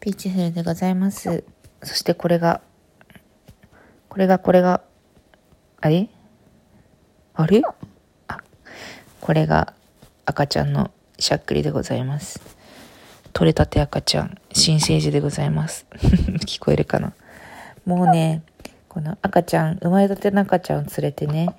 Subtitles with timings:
[0.00, 1.42] ピーチフルでございます。
[1.82, 2.60] そしてこれが、
[4.08, 4.80] これが、これが、
[5.80, 6.08] あれ？
[7.34, 7.62] あれ？
[8.28, 8.38] あ、
[9.20, 9.74] これが
[10.24, 12.40] 赤ちゃんのしゃっくりでございます。
[13.32, 15.84] 取れたて赤ちゃん、新生児でございます。
[16.46, 17.12] 聞こえるかな？
[17.84, 18.42] もうね、
[18.88, 21.56] この赤ちゃん、生まれたての赤ちゃんを連れてね、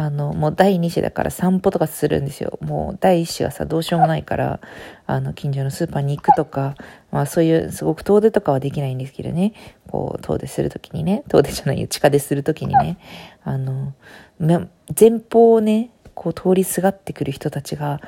[0.00, 2.56] あの、もう第2子だから散歩とかするんですよ。
[2.62, 4.60] もう第1子がさ、どうしようもないから、
[5.08, 6.76] あの、近所のスーパーに行くとか、
[7.10, 9.54] まあそういう、すごく遠出とかはできないんですけどね、
[9.88, 12.96] こう、遠出するときにね、遠出じゃないよ、地下出するときにね、
[13.42, 13.92] あの、
[14.38, 17.98] 前方をね、こう通りすがってくる人たちが、ん？
[17.98, 18.00] っ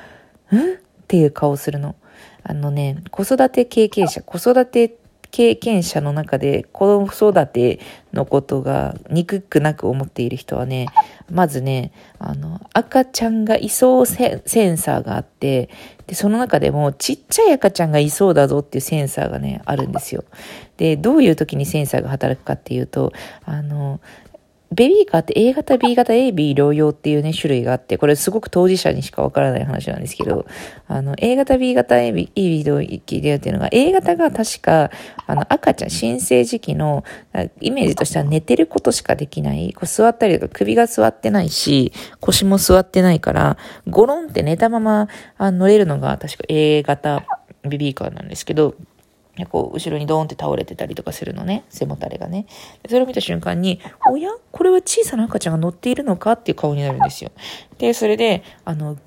[1.09, 1.95] ていう顔をするの。
[2.43, 4.95] あのね、子育て経験者、子育て
[5.31, 7.79] 経験者の中で子供育て
[8.13, 10.87] のことが憎くなく思っている人はね、
[11.29, 15.69] まずね、あの、赤ちゃんがいそうセンサーがあって、
[16.07, 20.25] で、その中でもちっちゃい赤ちゃんがいそうだぞっていうセンサーがね、あるんですよ。
[20.75, 23.13] で、どういう時にセンサーが働くかっていうと、
[23.45, 24.01] あの、
[24.73, 30.45] ベビーカーって A 型、B 型、AB 療養っていうね、種類があって、これすごく当事者にしかわからない話なんですけど、
[30.87, 34.89] あの、A 型、B 型、AB、AB 療養っていうのが、A 型が確か、
[35.27, 37.03] あの、赤ちゃん、新生児期の、
[37.59, 39.73] イメージとしては寝てることしかできない。
[39.73, 47.25] こう座ったりとか首が座ってないし、腰も座ってないから、ゴロンって寝たままあ乗れるのが確か A 型
[47.63, 48.75] ベビーカーなんですけど、
[49.49, 51.63] こう、後ろにドーンって倒れてたりとかするのね。
[51.69, 52.45] 背もたれがね。
[52.87, 53.79] それを見た瞬間に、
[54.09, 54.29] おや？
[54.51, 56.33] これは小さな赤ちゃんが乗っているのか？
[56.33, 57.31] っていう顔になるんですよ。
[57.77, 58.97] で、それで、あの、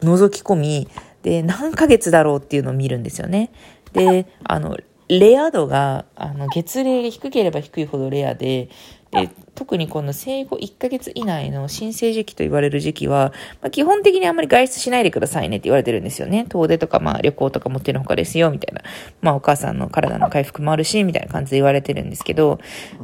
[0.00, 0.88] 覗き込み、
[1.22, 3.50] で、何ヶ月だろうっていうのを見るんですよね。
[3.92, 4.76] で、あの、
[5.08, 8.68] レア度が、あの、月齢が低ければ低いほどレアで、
[9.14, 16.46] で、特にこの生後1ヶ月以内の新生児期と言われる時期は、まあ、基本的にあんまり外出しないでくださいねって言われてるんですよね。
[16.48, 18.82] 遠出とか、まあ旅行とかもってのほかですよ、みたいな。
[19.22, 22.58] まあお母さんの体の回復もあるし、みたいな感じで言われてるんですけど、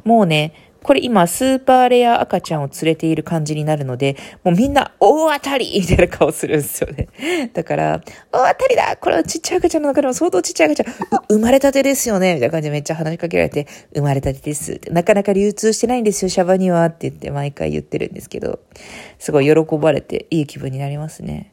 [0.04, 7.08] もうね、これ今、スーパーレア赤ちゃんを連れている感じになるので、もうみんな大当たり みたいな顔するんですよね。
[7.52, 8.00] だから、
[8.32, 10.94] 大当たりだこれはちっちゃい赤ちゃんの中でも相当ちっちゃい赤ちゃん、
[11.28, 14.80] 生まれたてですよねみたいな感じでめっちゃ話しかけられて、生まれたてです。
[14.90, 18.60] なかなか流通してないんですよ、シャバにはって言って毎回言ってるんですけど、
[19.18, 21.52] すごい喜ばれていい気分になりますね。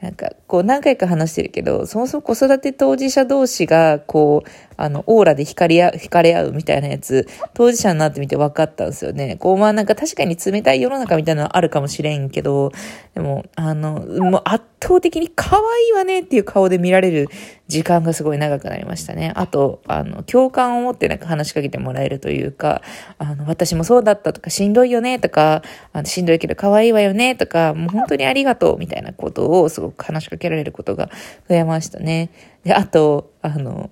[0.00, 9.36] なんか、こう何回か話してるけど、そもそも子育て当事者同士が、こう、あの、オーラで光り合う、惹かれ合うみたいなやつ、当事者になってみて分かったんですよね。
[9.36, 12.70] こう、まあなんか確かに冷たい世の中みたいなのあるかもしれんけど、
[13.14, 17.28] でも、あの、もう圧倒的に可愛いわねっていう顔で見られる
[17.66, 19.32] 時間がすごい長くなりましたね。
[19.34, 22.82] あと、あの、共感を持ってなんか話しかけてもらえるというか、
[23.18, 25.62] あの、私もそうだったとか、しんどいよねとか、
[25.92, 31.10] あのしんどいけど可愛いわよねとか、もう本当にありがとうみたいなことをすごく話しかけられることが
[31.48, 32.30] 増えましたね。
[32.64, 33.90] で、あと、あの、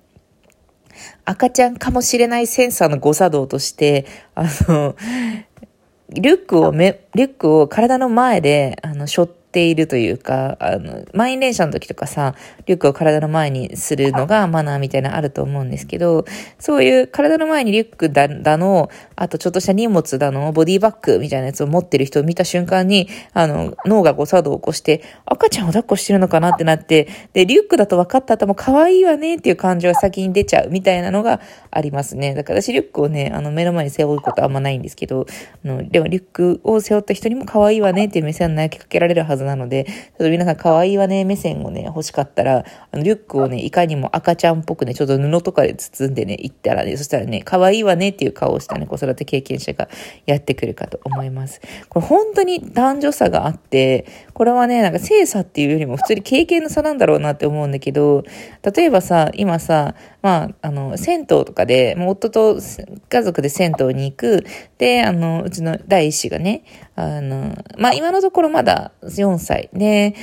[1.25, 4.05] 赤ちゃんかもしれないセンサーの誤作動として、
[4.35, 4.95] あの、
[6.09, 12.35] リュックをめ、リュックを体の前で、あの、背負っているというか、あの、満員電車の時とかさ、
[12.65, 16.25] リュックを体の前にするのがマナーみたいなのあると思うんですけど、
[16.59, 31.41] そういう体の前にリュックだ、だの、あとちょっとした荷物だの、ボディバッグみたいなやつを持ってる人を見た瞬間に、あの、脳が誤作動を起こして、赤ちゃんを抱っこしてるのかなってなって、で、リュックだと分かった後も可愛いわねっていう感情が先に出ちゃうみたいなのが
[31.71, 32.33] ありますね。
[32.35, 35.25] だから私リュックをね、あの、目の前に背負うことあんまないんですけど、
[35.65, 49.89] あの、でもリュックを背負った人にも可愛いわねっていう目線を投げかけられるはずなので、ちょっと皆さん可愛いわね目線をね、欲しかったら、あの、リュックをね、いかにも赤ちゃんっぽくね、ちょっと布とかで包んでね、行ったらね、そしたらね、可愛いわねっていう顔をしたね、子育て経験者が
[50.25, 51.61] やってくるかと思います。
[51.89, 58.23] これ本当に男女差があって、これはね、なんか性差っていうよりも普通に経験の差なんだろうなって思うんだけど、
[58.75, 59.95] 例えばさ、今さ、
[60.27, 62.59] まあ、あの、銭湯とかで、もう夫と
[63.07, 64.45] 家族で銭湯に行く。
[64.77, 66.65] で、あの、うちの第一子がね、
[66.97, 69.69] あの、まあ今のところまだ4歳。
[69.71, 70.15] で、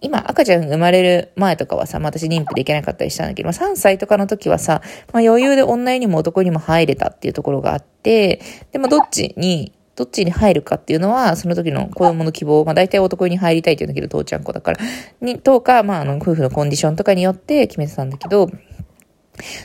[0.00, 4.82] 今赤ちゃん生まれる前とかはさ、まあ、私妊婦できなかったりしたんだけど、まあ、3歳とかの時はさ、
[5.12, 8.40] まあ、余裕で女にも男にも入れたっていうところがあって、
[8.72, 14.78] でもどっちに、どっちに入るかっていうのは、その時の子供の希望、まあ大体男に入りたいって言うんだけど、父ちゃん子だから、
[15.20, 18.48] に、とか、まああの、夫婦のコンディションとかによって決めてたんだけど、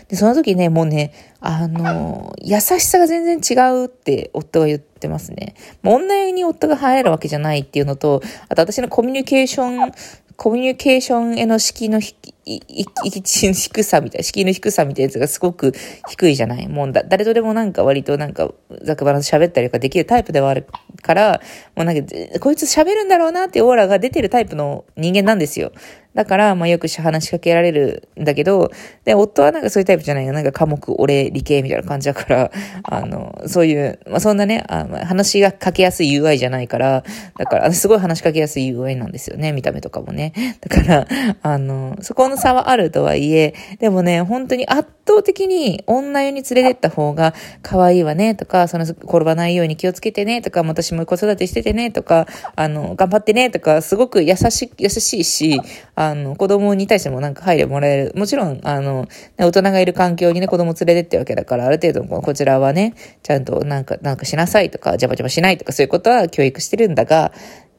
[0.07, 5.55] で、その時ね、もうね、あの、優しさが全然違うって夫は言ってますね。
[5.81, 9.91] もう女に夫が入るわけじゃないっていうのと、あと私のコミュニケーション、
[10.35, 11.99] コミュニケーションへの式の
[12.45, 15.74] い、い、 き地の低さみたい、敷居の低さみたいなやつがすごく
[16.10, 16.68] 低いじゃない？
[16.68, 18.51] もうだ、誰とでもなんか割となんか、
[18.81, 20.66] ざくばらと喋ったりとかできるタイプではある
[21.01, 21.42] から、
[21.75, 25.72] もうなんか、こいつ喋るんだろうなっていうオーラが出てるタイプの人間なんですよ。
[26.13, 28.72] だから、まあよく話しかけられるんだけど、
[29.04, 30.34] で、夫はなんかそういうタイプじゃないよ。
[30.34, 32.51] なんか科目、俺、理系みたいな感じだから、
[32.84, 37.04] あの、そういう、まあそんなね、あ話がかけやすい UI じゃないから、
[37.40, 39.54] だから、すごい話しかけやすい UI なんですよね。
[39.54, 40.34] 見た目とかもね。
[40.62, 41.07] だから、
[41.42, 55.62] あの、そこの差はあるとはいえ、でもね、本当に圧倒的に女湯に連れてった方が可愛いわねとか、その転ばないように気をつけてねとか、私も子育てしててねとか、あの、頑張ってねとか、すごく優し、優しいし、
[55.95, 58.13] あの、子供に対してもなんか配慮もらえる。
[58.15, 59.07] もちろん、あの、
[59.38, 62.94] 大人がいる環境にね、子供連れてってわけだから、ある程度こちらはね、
[63.24, 67.31] ちゃんとなんか、なんかしなさいとか、邪魔邪魔しないとか、そういうことは教育してるんだが、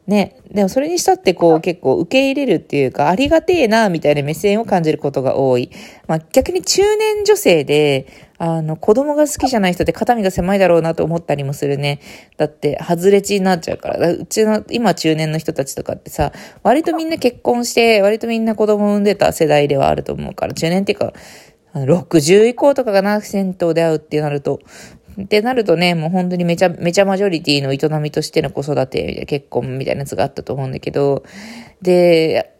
[0.06, 0.36] ね。
[0.50, 5.70] でもそれにしたってこう結構受け入れるっていうか、ありがてえな、みたいな目線を感じることが多い。
[6.06, 8.06] まあ逆に中年女性で、
[8.36, 12.00] あの、子供が好きじゃない人って肩身が狭いだろうなと思ったりもするね。
[12.36, 14.10] だって、外れ値になっちゃうから。
[14.10, 21.12] うちの、今中年の人たちとかってさ、割とみんな結婚して、割とみんな子供を産んでた世代ではあると思うから、中年っていうか、
[21.74, 24.60] 60以降とかがな、銭湯で会うってなると、
[25.22, 31.24] ってなるとね、もう本当にめちゃ、めちゃマジョリティの営みとしての子育て、結婚みたいなやつがあったと思うんだけど、
[31.82, 32.54] で、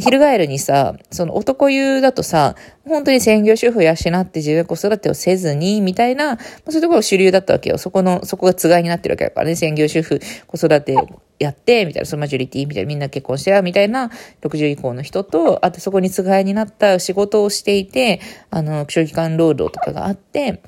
[0.00, 2.56] 翻るにさ、その男湯だとさ、
[2.86, 3.96] 本当に専業主婦養っ
[4.26, 7.78] て自分子育てをせずに、みたいな、そういうところ主流だったわけよ。
[7.78, 9.56] そこの、そこがつがいになってるわけだからね。
[9.56, 10.96] 専業主婦、子育て
[11.38, 14.10] やって、みたいな、そのマジョリティ、みたいな、みんな結婚してや、みたいな、
[14.42, 18.20] 60以降の人と、あとそこにつがいになった仕事をしていて、
[18.50, 20.62] あの、長期間労働とかがあって、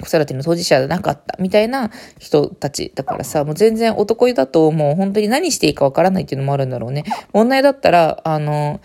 [0.00, 7.04] 子育ての当事者じゃなかったみたいな人たちだからさ、もう全然男湯だともう本当に何していいかわからないっていうのもあるんだろうね。
[7.32, 8.80] 問題だったら、あの、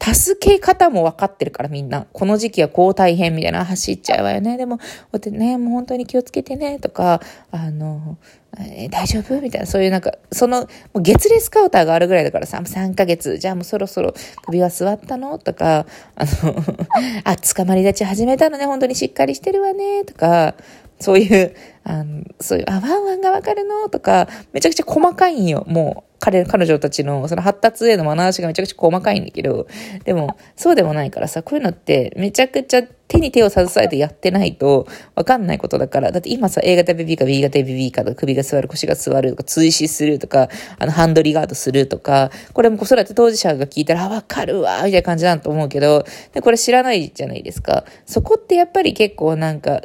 [0.00, 2.06] 助け方も分かってるからみんな。
[2.12, 4.56] この時期はこう大変みたいな走っちゃうわよね。
[4.56, 7.20] でも、こうやってね、もう本当に気をつけてね、とか、
[7.50, 8.16] あの、
[8.58, 14.14] えー、大丈夫みたいな、そういうなんか、その、もう月齢スカウターがあるぐらいだからさ、3ヶ月、じゃあもうそろそろ
[14.46, 15.38] 首は座ったの？
[15.38, 15.86] とか、
[16.16, 16.54] あの、
[17.24, 20.54] あ、捕まり立ち始めたのね、本当にしっかりしてるわね、とか、
[20.98, 21.54] そういう、
[21.84, 23.88] あの、そういう、あ、ワンワンがわかるの？
[23.90, 26.09] とか、めちゃくちゃ細かいんよ、もう。
[26.20, 29.66] 彼、彼女たちのその発達への学ばしがめちゃくちゃ細かいんだけど、
[30.04, 34.86] でも、そうでもないからさ、こういうのってめちゃくちゃ手に手を携えてやってないと
[35.16, 40.48] わかんないことだから、だって今さ、A 型ベビーか B 型ベビーかと首が座る、腰が座るとか、追試するとか、
[40.78, 47.84] あの、ハンドリガードするとか、これも子育て当事者が聞いたら、あ、わかるわ、みたいな感じだと思うけど、で、これ知らないじゃないですか。
[48.06, 49.82] そこってやっぱり結構なんか、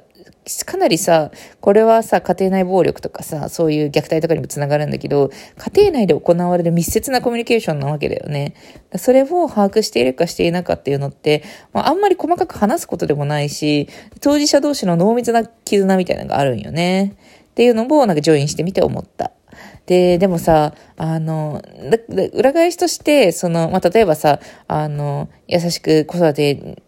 [0.65, 5.31] かなりさ、これはさ、家庭内暴力とかさ、そういう虐待とかにもつながるんだけど、
[5.73, 8.53] 家庭内で行われる密接なコミュニケーションなわけだよね。
[8.95, 11.43] それを把握しているかしていなかっていうのって、
[11.73, 13.87] まあ、あんまり細かく話すことでもないし、
[14.21, 17.15] 当事者同士の濃密な絆みたいなのがあるんよね。
[17.51, 19.31] っていうのも、なんかジョインしてみて思った。
[19.85, 21.61] で、でもさ、あの、
[22.33, 26.81] 裏返しとして、その、まあ、例えばさ、あの、優しく子育て、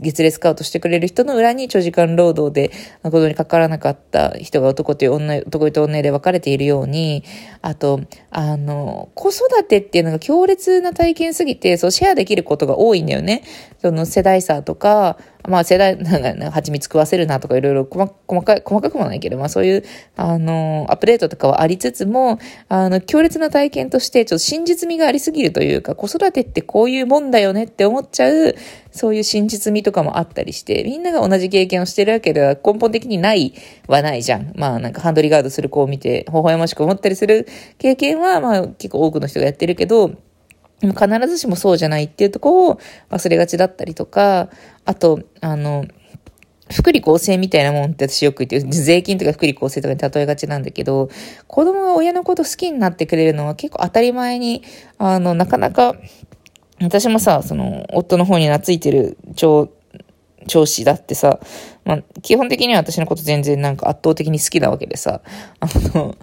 [0.00, 2.70] 月齢スカウトしてくれる人の裏に長時間労働で、
[3.02, 7.24] ことにかからなかった人が男という女、男と女で分かれているように、
[7.60, 8.00] あと、
[8.30, 13.42] あの、子育てっていうのが強烈な体験すぎて、そう、シェアできることが多いんだよね。
[13.82, 15.18] その世代差とか、
[15.48, 18.06] まあ世代、なんか、ね蜂蜜食わせるなとかいろいろ細
[18.42, 19.84] かい、細かくもないけど、まあそういう、
[20.16, 22.38] あの、アップデートとかはありつつも、
[22.68, 28.54] あの、強烈な体験として、ちょっと真実味がありすぎるというか、子育てってこういうもんだよねって思っちゃう、
[28.90, 33.52] そういう真実味とかもあったりして、みんなが同じ経験をしてるわけでは根本的にない
[33.88, 34.52] はないじゃん。
[34.56, 37.46] まあなんかハンドリガードする子を見て、微笑ましく思ったりする
[37.78, 40.12] 経験は、まあ結構多くの人がやってるけど、
[40.80, 40.96] 必
[41.28, 44.48] ずしもそうじゃないっていうところを忘れがちだったりとか、
[44.84, 45.86] あと、あの、
[46.72, 51.08] 福利厚生みたいなもんって私よく言って、税金とか福利厚生とかに例えがちなんだけど、
[51.46, 54.62] 子供が親のこと好きになってくれるのは結構当たり前に、
[54.98, 55.94] あの、なかなか、
[56.80, 59.70] 私もさ、その、夫の方に懐いてる調、
[60.46, 61.40] 調子だってさ、
[61.84, 65.20] まあ、基本的には私のこと全然なんか圧倒的に好きなわけでさ、
[65.60, 66.16] あの、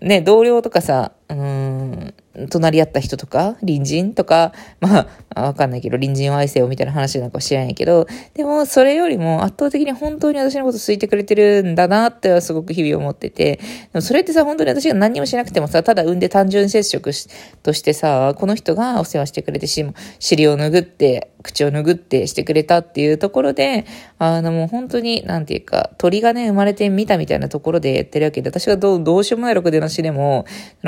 [0.00, 2.14] ね、同僚とかさ、うん、
[2.50, 13.62] 隣り合った人とか、隣人とか、まあ、わかんないけど、隣人を愛せよみたいな話なんか知らないけど、でも、それよりも圧倒的に本当に私のこと好いてくれてるんだなってすごく日々思ってて、で
[13.94, 17.28] もそれってさ、本当に私が何もしなくてもさ、ただ産んで単純接触し
[17.62, 19.84] としてさ、この人がお世話してくれてし、
[20.18, 23.86] 尻を拭って口を拭ってしてくれたっていうところで、
[24.18, 30.44] あのもう本当に、なんていうか、鳥がね、生まれてみたみたいなところでやってるわけで、私がどうどうしようもないろくでなしでも、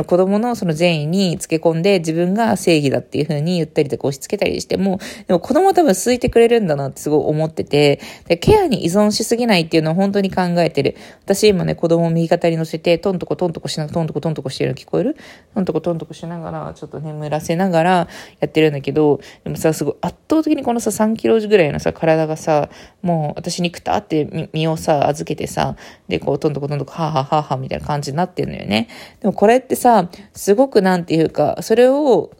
[0.06, 10.96] 子供のその善意につけ込んで自分が正義だっていう風に言ったりとか押し付けたりしても、でも子供多分空いてくれるんだなってすごい思ってて、でケアに依存しすぎないっていうのを本当に考えてる。
[11.24, 15.16] 私今ね、子供を右肩に乗せて、トントコトントコしながら、トントコトントコしてるの聞こえる？
[15.54, 18.08] トントコトントコしながら、ちょっと眠らせながら
[18.40, 22.68] やってるんだけど、でもさ、すごい圧倒的にこのさ、3キロぐらいのさ、体がさ、
[23.02, 25.76] もう私にくたって身をさ、預けてさ、
[26.08, 28.88] で、こう、トントコトントコ、ははははみたいな感じになってんのよね。
[29.20, 32.30] でもこれってさ、すごくなんていうか、それを、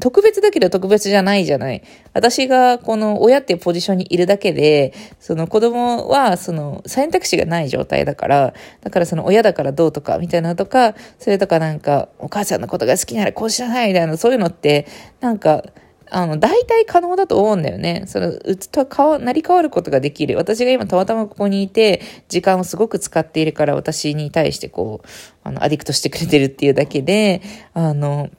[0.00, 1.82] 特別だけど特別じゃないじゃない。
[2.12, 14.86] 私がこの親っていうポジションにいるだけで、その子供はその選択肢がない状態だから、だからその親だからどうとかみたいなのとか、それとかなんかお母さんのことが好きならこうしなさいみたいな、そういうのって、
[15.20, 15.64] なんか、
[16.10, 18.04] あの、大体可能だと思うんだよね。
[18.06, 20.36] その、うつと変わ、成り変わることができる。
[20.36, 25.08] 私が今たまたまここにいて、時間をすごく使っているから、私に対してこう、
[25.42, 27.42] あの、アディクトしてくれてるっていうだけで、
[27.74, 28.30] あの、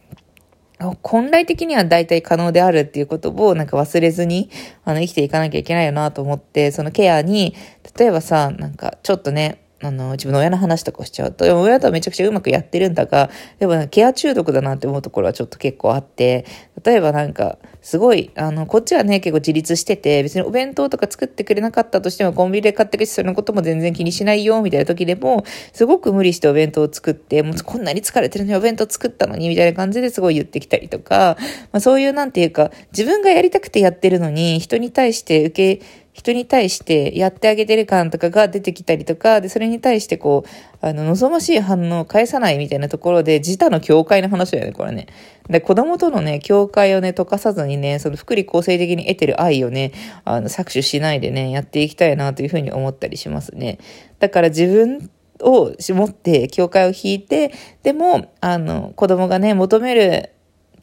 [1.01, 4.49] 本来的には大体可能であるっていうことをなんか忘れずに、
[4.85, 7.55] あの、生きていかなきゃいけないよなと思って、そのケアに、
[7.97, 13.29] 例えばさ、なんかちょっとね、あの、自分の親の話とかしちゃうと、親とはめちゃくちゃうまくやってるんだが、
[13.59, 16.45] でもケア中毒だなって思うところはちょっと結構あって、
[16.83, 31.37] 例えばなんか、すごい、あの、こっちはね、結構自立してて、別にお弁当とか作ってくれなかったとしても、コンビニで買ってくし、そのことも全然気にしないよ、みたいな時でも、すごく無理してお弁当を作って、もうこんなに疲れてるのにお弁当作ったのに、みたいな感じですごい言ってきたりとか、
[31.71, 35.85] まあそういうなんていうか、自分がやりたくてやってるのに、人に対して受け、
[36.17, 45.05] 人に対してやってあげてる感とかが出てきたりとか、で、それに対してこう、あの、望ましい反応を返さないみたいなところで、自他の境界の話だよね、これね。
[45.47, 49.91] で、子供とのね、境界をね、溶かさずにね、その福利厚生的に得てる愛をね、
[50.25, 53.77] あの、搾取しないでね、やっていきたいなというふうに思ったりしますね。
[54.17, 57.51] だから自分を絞って境界を引いて、
[57.83, 60.31] でも、あの、子供がね、求める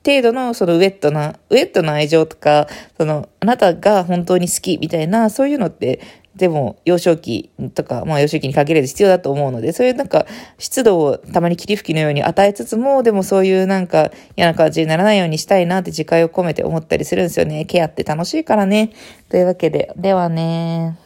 [0.04, 2.68] 程度のそのウェットな、ウェットな愛情とか、
[2.98, 6.00] その、あなたが本当に好きみたいな、そういうのって、
[6.36, 10.26] でも、幼少期とか、まあ幼少期に限らず必要だと思うので、そういうなんか、
[10.58, 17.64] 湿度をたまに霧吹きのように与えつつも、でもそういうなんか嫌な感じにならないようにしたいなって自戒を込めて思ったりするんですよね。
[17.64, 18.90] ケアって楽しいからね。
[19.28, 20.98] というわけで、ではね